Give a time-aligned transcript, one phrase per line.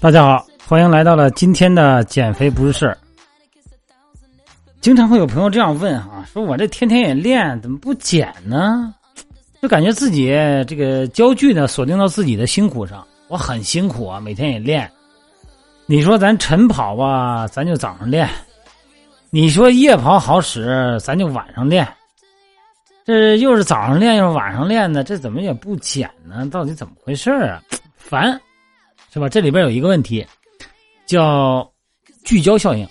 [0.00, 2.98] 大家好，欢迎来到了今天的减肥不是事儿。
[4.80, 8.94] 经常会有朋友这样问啊，说我这天天也练，怎么不减呢？
[9.62, 10.26] 就感觉自己
[10.68, 14.90] 这个焦距呢锁定到自己的辛苦上，我很辛苦啊，每天也练。
[15.86, 18.28] 你说咱晨跑吧，咱就早上练；
[19.30, 21.88] 你说夜跑好使，咱就晚上练。
[23.04, 26.48] 这又是早上练又是晚上练的，这怎么也不减呢？
[26.50, 27.62] 到底怎么回事啊？
[27.96, 28.40] 烦！
[29.12, 29.28] 是吧？
[29.28, 30.26] 这里边有一个问题，
[31.06, 31.70] 叫
[32.24, 32.88] 聚焦效应，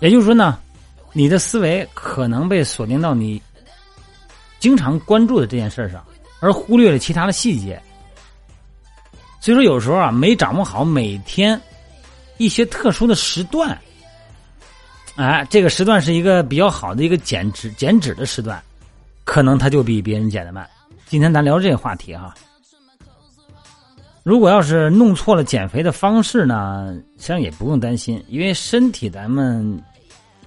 [0.00, 0.58] 也就是说呢，
[1.12, 3.40] 你的思维可能被锁定到你
[4.58, 6.04] 经常关注的这件事上，
[6.40, 7.80] 而忽略了其他的细节。
[9.40, 11.60] 所以说，有时候啊，没掌握好每天
[12.36, 13.76] 一些特殊的时段，
[15.16, 18.62] 哎，这个时段是一个比较好的一个减脂减脂的时段，
[19.24, 20.68] 可能他就比别人减的慢。
[21.06, 22.34] 今天咱聊这个话题哈。
[24.22, 29.82] 如果要是弄错了减肥的方式呢，实际上也不用担心，因为身体咱们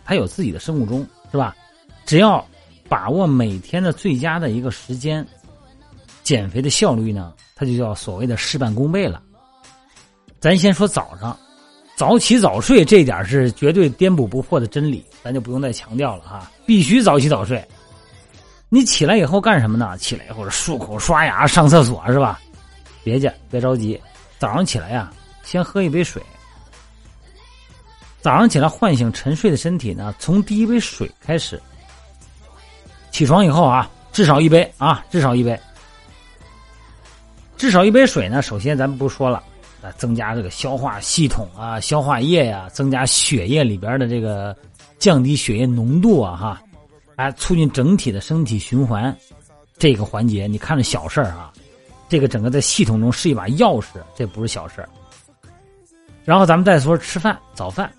[0.06, 1.56] 它有自己的生物钟，是吧？
[2.06, 2.46] 只要
[2.88, 5.26] 把握每天的最佳的一个时间，
[6.24, 9.22] 减肥的效率呢，它就叫所谓的事半功倍了。
[10.40, 11.38] 咱先说早上，
[11.98, 17.62] 早起早睡这一点是绝对颠扑不破的真理，咱就不用再强调了哈，必须早起早睡。
[18.70, 19.98] 你起来以后干什么呢？
[19.98, 22.40] 起来以后漱口、刷牙、上厕所，是吧？
[23.04, 24.00] 别介，别着急。
[24.38, 25.12] 早上起来呀，
[25.44, 26.22] 先喝一杯水。
[28.22, 31.62] 早上起来唤醒沉睡的身体呢，从第一杯水开始。
[33.12, 35.58] 起床以后啊，至少一杯啊，至少一杯。
[37.56, 39.42] 至少一杯水呢，首先咱们不说了，
[39.82, 44.54] 啊，增加这个消化系统啊，消化液呀，增加血液里边的这个，
[45.00, 46.62] 降低血液浓度啊，哈，
[47.16, 49.16] 哎，促进整体的身体循环。
[49.78, 51.52] 这个环节，你看着小事儿啊。
[52.08, 54.88] 这个整个在系统中是一把钥匙，这不是小事
[56.24, 57.92] 然后咱们再说吃饭早饭，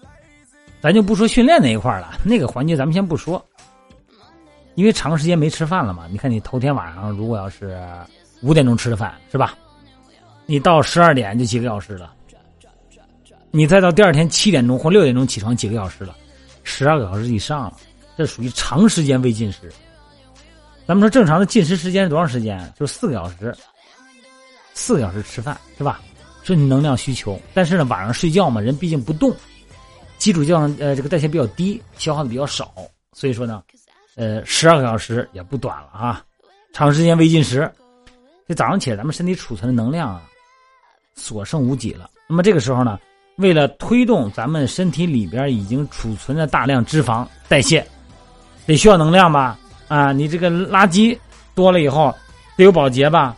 [0.80, 3.44] 咱就不说训练那一块了，那个环节咱们先不说，
[4.76, 6.06] 因为长时间没吃饭了嘛。
[6.08, 7.76] 你看你头天晚上如果要是
[8.42, 9.58] 五点钟吃的饭是吧？
[10.46, 12.14] 你到十二点就几个小时了，
[13.50, 16.14] 你再到第二天七点钟或六点钟起床几个小时了，
[16.62, 17.76] 十二个小时以上了，
[18.16, 19.72] 这属于长时间未进食。
[20.86, 22.72] 咱们说正常的进食时间是多长时间？
[22.78, 23.54] 就是四个小时。
[24.74, 26.00] 四个小时吃饭是吧？
[26.42, 27.40] 是你能量需求。
[27.54, 29.34] 但是呢，晚上睡觉嘛，人毕竟不动，
[30.18, 32.72] 基础教呃这个代谢比较低，消耗的比较少，
[33.12, 33.62] 所以说呢，
[34.16, 36.22] 呃，十二个小时也不短了啊。
[36.72, 37.68] 长时间未进食，
[38.46, 40.22] 这早上起来咱们身体储存的能量啊，
[41.14, 42.08] 所剩无几了。
[42.28, 42.98] 那么这个时候呢，
[43.38, 47.84] 为了推动咱们身体里边已经储存的大量脂肪代谢，
[48.66, 49.58] 得需要能量吧？
[49.88, 51.16] 啊，你这个垃圾
[51.54, 52.14] 多了以后，
[52.56, 53.34] 得有保洁吧？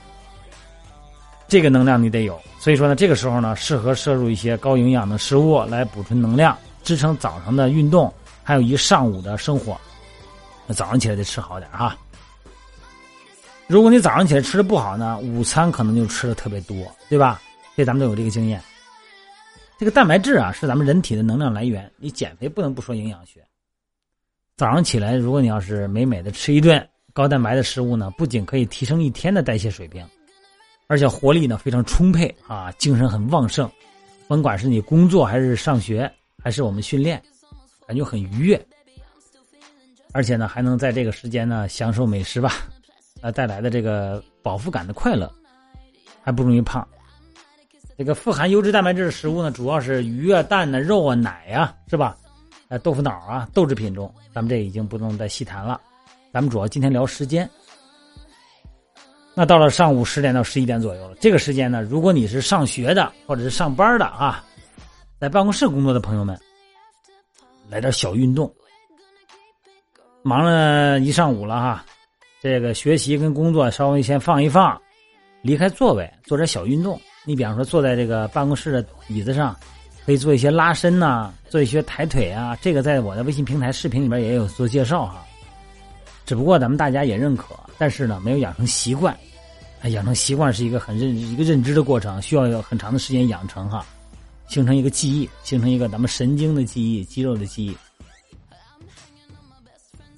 [1.46, 8.12] 这个能量你得有，所以说呢，这个时候呢，适合摄入一些高营养的食物来补充能量，支撑早上的运动，
[8.42, 9.78] 还有一上午的生活。
[10.66, 11.96] 那早上起来得吃好点哈。
[13.66, 16.76] 如果你早上起来吃的不好呢，午餐可能就吃的特别多，
[17.08, 17.40] 对吧？
[17.76, 18.60] 这咱们都有这个经验。
[19.78, 21.90] 这个蛋白质啊，是咱们人体的能量来源。
[21.96, 23.40] 你减肥不能不说营养学。
[24.58, 30.04] 早上起来，如果你要是美美的吃一顿高蛋白的食物呢，不仅可以提升一天的代谢水平。
[30.88, 33.70] 而且活力呢非常充沛啊，精神很旺盛，
[34.26, 36.10] 甭管是你工作还是上学，
[36.42, 37.22] 还是我们训练，
[37.86, 38.60] 感觉很愉悦。
[40.12, 42.54] 而且呢，还能在这个时间呢享受美食吧，
[43.20, 45.32] 啊带来的这个饱腹感的快乐，
[46.20, 46.84] 还不容易胖。
[47.96, 52.16] 这个富含优质蛋白质的食物呢，主要是鱼啊、蛋呢、肉啊、奶呀，是吧？
[52.68, 55.80] 呃，豆腐脑啊、豆制品中，咱们这已经不能再细谈了。
[56.32, 57.48] 咱们主要今天聊时间。
[59.34, 64.44] 那到了上午十点到十一点左右了，这个时间呢，如果你是上学的或者是上班的啊，
[65.18, 66.38] 在办公室工作的朋友们，
[67.70, 68.52] 来点小运动。
[70.22, 71.84] 忙了一上午了哈，
[72.42, 74.78] 这个学习跟工作稍微先放一放，
[75.40, 77.00] 离开座位做点小运动。
[77.24, 79.56] 你比方说坐在这个办公室的椅子上，
[80.08, 82.56] 可以做一些拉伸呐，做一些抬腿啊。
[82.62, 85.22] 这个在我的微信平台视频里边也有做介绍哈。
[86.24, 89.14] 只不过咱们大家也认可，但是呢，没有养成习惯。
[89.90, 93.84] 养成习惯是一个很认一个认知的过程，需要有很长的时间养成哈，
[94.46, 97.76] 形成一个记忆，形成一个咱们神经的记忆、肌肉的记忆。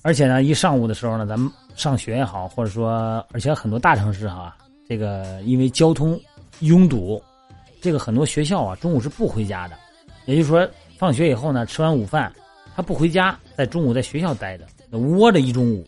[0.03, 4.57] 而且呢，一上午的时候呢，咱们上学也好，或者说，而且很多大城市哈，
[4.89, 6.17] 这个因为交通
[6.61, 7.21] 拥堵，
[7.81, 9.77] 这个很多学校啊，中午是不回家的，
[10.27, 10.69] 也就是说，
[10.99, 12.33] 放学以后呢，吃完午饭，
[12.77, 14.67] 他不回家，在中午在学校待着，
[14.99, 15.87] 窝着一中午。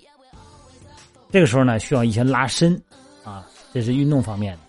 [1.31, 2.81] 这个时候呢，需要一些拉伸
[3.25, 3.47] 啊。
[3.75, 4.61] 这是运动方面的。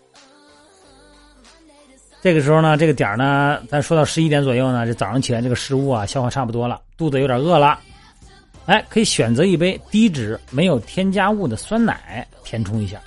[2.21, 7.77] 这个时候呢，这个点呢，咱说到十一点左右呢，这早上起来这个食物啊，消化差不多了，肚子有点饿了，
[8.65, 13.01] 哎，可以选择一杯低脂、没有添加物的酸奶填充一下。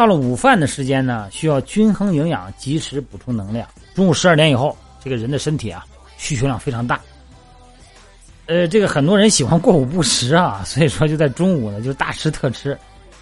[0.00, 3.68] 到了午饭的时间呢，需要均衡营养，及时补充能量。
[3.94, 4.74] 中午十二点以后，
[5.04, 5.84] 这个人的身体啊，
[6.16, 6.98] 需求量非常大。
[8.46, 12.74] 呃，这个很多人喜欢过午不食啊，所以说就在中午呢，就大吃特吃。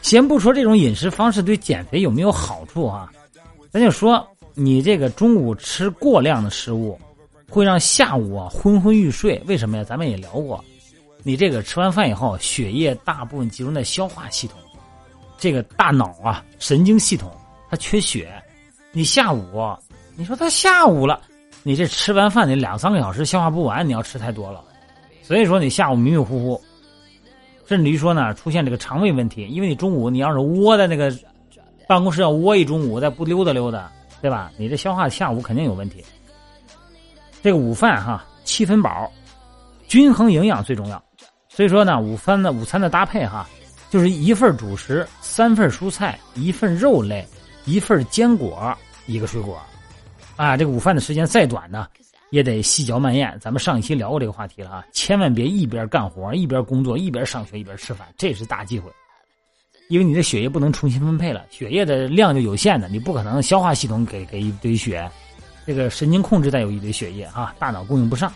[0.02, 3.10] 先不说这种饮食方式对减肥有没有好处啊，
[3.72, 4.24] 咱就说。
[4.54, 6.96] 你这个中午吃过量的食物，
[7.48, 9.42] 会让下午啊昏昏欲睡。
[9.46, 9.82] 为什么呀？
[9.82, 10.64] 咱们也聊过，
[11.24, 14.58] 你这个吃完饭以后，血液大部分集中在消化系统，
[15.38, 17.30] 这个大脑啊神经系统
[17.70, 18.30] 它缺血。
[18.92, 19.74] 你下午，
[20.16, 21.20] 你说他下午了，
[21.62, 24.62] 你这吃完饭你两三个小时消化不完，你要吃太多了，
[25.22, 26.60] 所以说你下午迷迷糊糊，
[27.66, 31.10] 甚至于说呢出现这个肠胃问题，因为你中午你要是窝在那个
[31.86, 33.90] 办公室要窝一中午，再不溜达溜达。
[34.20, 34.50] 对吧？
[34.56, 36.04] 你这消化下午肯定有问题。
[37.40, 39.08] 这个午饭哈七分饱，
[39.86, 41.00] 均衡营养最重要。
[41.48, 43.48] 所以说呢，午饭的午餐的搭配哈，
[43.90, 47.26] 就是一份主食，三份蔬菜，一份肉类，
[47.64, 48.76] 一份坚果，
[49.06, 49.58] 一个水果。
[50.36, 51.88] 啊，这个午饭的时间再短呢，
[52.30, 53.36] 也得细嚼慢咽。
[53.40, 58.90] 咱们上一期聊过这个话题了啊，千万别一边干活一边工作，一边上学一边吃饭，这是大忌讳。
[59.88, 65.10] 因为你的血液不能重新分配了，血液的量就有限的，你不可能消化系统给给一堆血，
[65.66, 68.30] 这个神经控制再有一堆血液啊，大脑供应不上。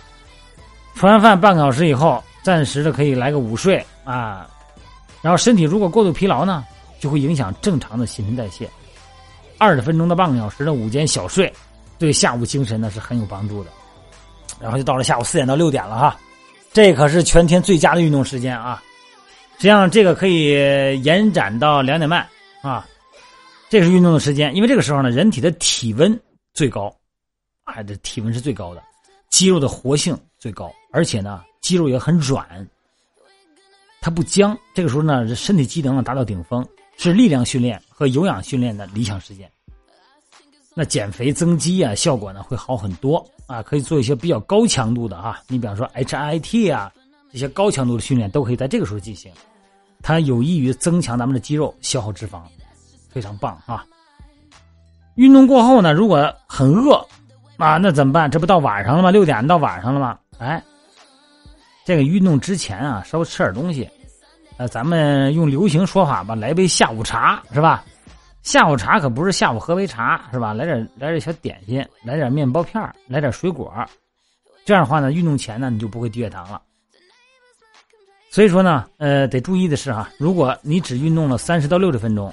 [0.94, 4.49] 吃完饭半个小时以后，暂时的可以来个午睡啊，
[5.23, 6.65] 然后身体如果过度疲劳呢，
[7.01, 8.69] 就会影响正常的新陈代谢。
[9.57, 11.51] 二十分钟到半个小时的午间小睡，
[11.99, 13.71] 对下午精神呢是很有帮助的。
[14.61, 16.21] 然后就到了下午四点到六点了哈，
[16.73, 18.83] 这可是全天最佳的运动时间啊。
[19.57, 22.27] 实际上，这个可以延展到两点半
[22.63, 22.85] 啊，
[23.71, 24.53] 这是运动的时间。
[24.57, 26.21] 因为这个时候呢，人体的体温
[26.53, 26.93] 最高，
[27.63, 28.83] 啊，这体温是最高的，
[29.31, 32.45] 肌肉的活性最高，而且呢，肌肉也很软，
[34.02, 34.54] 它不僵。
[34.75, 36.66] 这个时候呢，身体机能达到顶峰，
[36.99, 39.50] 是力量训练和有氧训练的理想时间。
[40.75, 46.93] 那减肥增肌啊，效果呢会好很多啊，可以做一些比较高强度的啊，你比方说 HIT 啊，
[47.31, 49.31] 这些高强度的训练都可以在这个时候进行。
[50.02, 52.40] 它有益于增强咱们的肌肉，消耗脂肪，
[53.08, 53.87] 非常棒啊！
[55.14, 57.06] 运动过后呢，如果很饿
[57.58, 58.28] 啊，那怎么办？
[58.28, 59.10] 这不到晚上了吗？
[59.10, 60.19] 六点到晚上了吗？
[60.38, 60.60] 哎，
[61.84, 63.88] 这个运动之前啊，稍微吃点东西，
[64.56, 67.84] 呃，咱们用流行说法吧，来杯下午茶是吧？
[68.43, 70.52] 下午茶可不是下午喝杯茶是吧？
[70.52, 73.73] 来点来点小点心，来点面包片来点水果，
[74.64, 76.61] 这样的话呢，运动前呢，你就不会低血糖了。
[78.31, 82.32] 所以说呢，呃，得注意的是哈，如果你只运动了三十到六十分钟，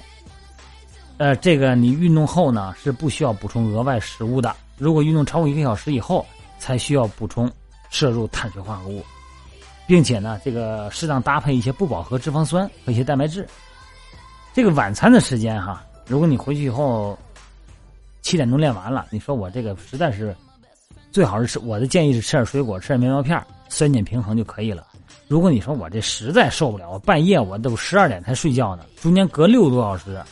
[1.18, 4.54] 呃，这个你运动后呢是不需要补充额外食物的。
[4.78, 6.24] 如果运动超过一个小时以后，
[6.58, 7.50] 才需要补充
[7.90, 9.04] 摄入碳水化合物，
[9.90, 13.44] 并且呢，这个适当搭配一些不饱和脂肪酸和一些蛋白质。
[14.54, 17.18] 这个晚餐的时间哈，如果你回去以后
[18.22, 20.32] 七点钟练完了，你说我这个实在是
[21.10, 24.86] 最好是吃，我的建议是吃点水果，吃点面包片，酸碱平衡就可以了。
[25.26, 30.22] 如果你说我这实在受不了，我半夜我都十二点才睡觉呢，中间隔六个多小时，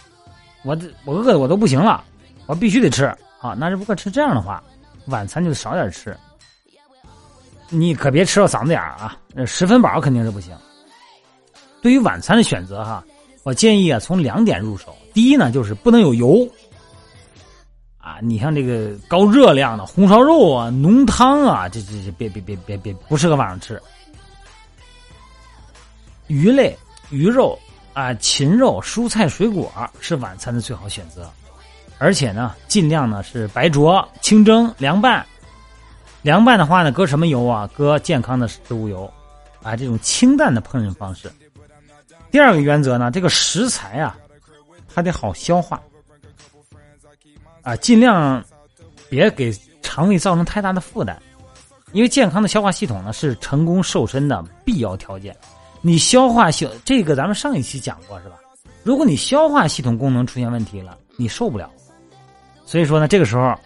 [0.62, 2.05] 我这我饿的我都不行了，
[2.47, 3.07] 我必须得吃
[3.41, 3.57] 啊！
[3.59, 4.62] 那如果吃这样的话，
[5.07, 6.17] 晚餐就少点吃，
[7.71, 9.17] 你可别吃到嗓子眼啊！
[9.47, 10.57] 十分饱肯定是不行。
[11.83, 13.05] 对于晚餐的选择哈，
[13.43, 14.97] 我建议啊从两点入手。
[15.13, 16.49] 第一呢，就是不能有油
[17.99, 23.81] 啊，你像这个高热量的红烧肉啊、浓汤啊，这这这别别别别别不适合晚上吃。
[26.27, 26.77] 鱼类、
[27.11, 27.59] 鱼肉
[27.93, 31.31] 啊、禽肉、蔬菜、水果是晚餐的最好选择，
[31.99, 35.25] 而且呢，尽量呢是白灼、清蒸、凉拌。
[36.28, 37.66] 凉拌的话呢，搁什么油啊？
[37.75, 39.11] 搁健康的植物油，
[39.62, 41.32] 啊，这种清淡的烹饪方式。
[42.30, 44.14] 第二个原则呢，这个食材啊，
[44.94, 45.80] 它得好消化，
[47.62, 48.44] 啊，尽量
[49.08, 51.16] 别给肠胃造成太大的负担，
[51.92, 55.35] 因为健康的消化系统呢是成功瘦身的必要条件。
[55.80, 58.37] 你消化系这个咱们上一期讲过是吧？
[58.82, 61.70] 如果你消化系统功能出现问题了，你受不了。
[62.66, 63.58] 所以说呢，这个时候，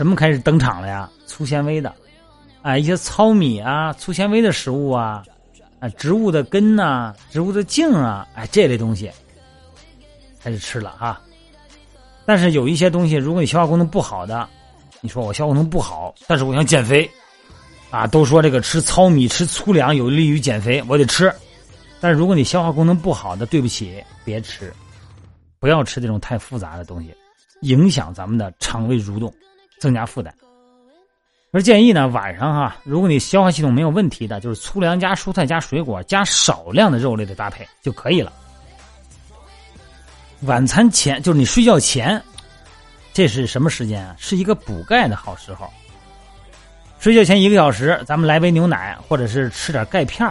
[0.00, 1.10] 什么开始登场了呀？
[1.26, 1.94] 粗纤维的，
[2.62, 5.22] 啊，一些糙米啊，粗纤维的食物啊，
[5.78, 9.10] 啊，植物的根呐，植物的茎啊，哎，这类东西
[10.42, 11.20] 开始吃了哈。
[12.24, 14.48] 但是有一些东西，如果你消化功能不好的，
[15.02, 17.06] 你说我消化功能不好，但是我想减肥。
[17.90, 21.30] 啊，都说这个吃糙米、吃粗粮有利于减肥，我得吃。
[22.00, 24.72] 但是如果你消化功能不好的，对不起，别吃。
[25.58, 27.14] 不要吃这种太复杂的东西，
[27.60, 29.30] 影响咱们的肠胃蠕动，
[29.80, 30.32] 增加负担。
[31.52, 38.32] 而建议呢，晚上哈，如果你消化系统没有问题的，就是粗粮加蔬菜加水果加少量的肉类的搭配就可以了。
[40.42, 42.22] 晚餐前就是你睡觉前，
[43.12, 44.14] 这是什么时间啊？
[44.16, 45.68] 是一个补钙的好时候。
[47.00, 50.30] 睡觉前一个小时，咱们来杯牛奶，或者是吃点钙片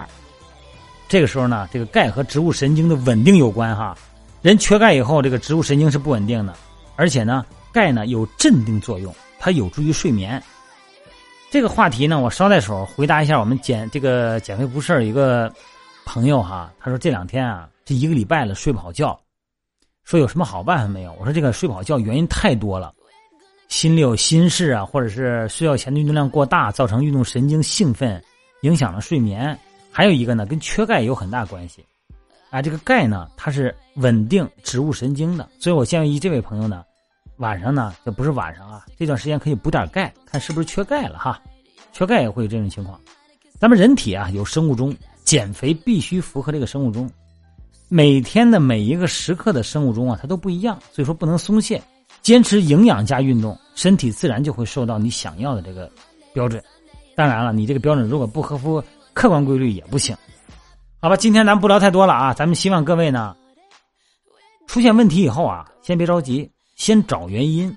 [1.10, 3.98] 这个时候呢，这个钙和植物神经的稳定有关哈。
[4.42, 6.56] 人缺钙以后，这个植物神经是不稳定的，
[6.96, 10.42] 而且呢，钙呢有镇定作用，它有助于睡眠。
[11.50, 15.52] 这个话题呢，我捎带手回答一下我们减这个减肥不事一个
[16.06, 19.20] 朋友哈，他说这两天啊，这一个礼拜了睡不好觉，
[20.04, 21.12] 说有什么好办法没有？
[21.20, 22.94] 我说这个睡不好觉原因太多了，
[23.68, 28.24] 心里有心事啊，或者是睡觉前的运动量过大，造成运动神经兴奋，
[28.62, 29.58] 影响了睡眠。
[29.92, 31.84] 还有一个呢，跟缺钙有很大关系。
[32.52, 36.84] 啊，这个钙呢，它是稳定植物神经的，所以我建议这位朋友呢。
[37.40, 41.42] 晚上呢，这不是晚上啊，这段时间可以补点钙，看是不是缺钙了哈。
[41.94, 43.00] 缺钙也会有这种情况。
[43.58, 44.94] 咱们人体啊有生物钟，
[45.24, 47.10] 减肥必须符合这个生物钟。
[47.88, 51.82] 每天的每一个时刻的生物钟啊，它都不一样，所以说不能松懈，
[52.22, 55.90] 坚持营养加运动，身体自然就会受到你想要的这个
[56.34, 56.62] 标准。
[57.16, 60.14] 当然了，你这个标准如果不合乎客观规律也不行。
[61.00, 63.34] 好吧，今天咱不聊太多了啊，咱们希望各位呢
[64.68, 66.52] 出现问题以后啊，先别着急。
[66.80, 67.76] 先找原因，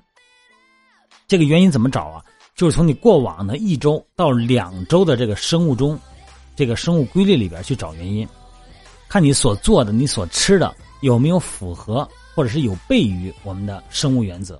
[1.27, 2.23] 这个原因怎么找啊？
[2.55, 5.99] 就是从你过往的一周到两周的这个生物钟，
[6.55, 8.25] 这个生物规律里边去找原因，
[9.09, 14.59] 看你所做的、你所吃的有没有符合，或者是有悖于我们的生物原则，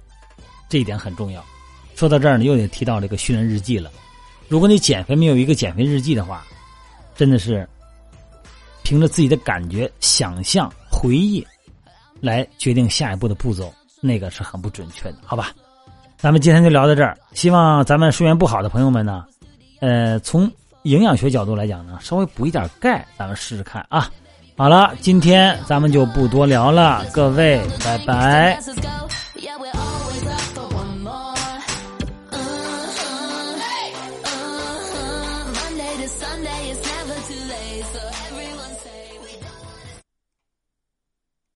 [0.67, 1.43] 这一点很重要。
[1.95, 3.89] 说到这儿呢，又得提到这个训练日记了。
[4.49, 6.45] 如果你减肥没有一个减肥日记的话，
[7.15, 7.65] 真的是
[8.83, 11.47] 凭着自己的感觉、想象、回忆
[12.19, 13.73] 来决定下一步的步骤。
[14.03, 15.51] 那个是很不准确的，好吧？
[16.17, 17.17] 咱们今天就聊到这儿。
[17.33, 19.25] 希望咱们睡眠不好的朋友们呢，
[19.79, 20.51] 呃，从
[20.83, 24.09] 营养学角度来讲呢，稍微补一点钙，咱们试试看啊。
[24.57, 28.59] 好了，今天咱们就不多聊了，各位，拜拜。